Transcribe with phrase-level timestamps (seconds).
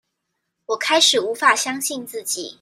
[0.65, 2.49] 我開始無法相信自己